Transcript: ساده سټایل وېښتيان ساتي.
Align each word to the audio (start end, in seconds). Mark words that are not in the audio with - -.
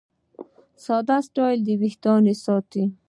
ساده 0.83 1.17
سټایل 1.27 1.59
وېښتيان 1.81 2.23
ساتي. 2.43 2.83